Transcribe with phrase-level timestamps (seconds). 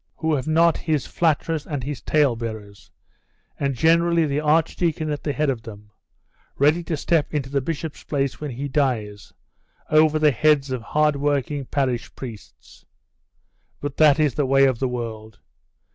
[0.15, 2.89] who had not his flatterers and his tale bearers,
[3.59, 5.91] and generally the archdeacon at the head of them,
[6.57, 9.31] ready to step into the bishop's place when he dies,
[9.91, 12.83] over the heads of hard working parish priests.
[13.79, 15.37] But that is the way of the world.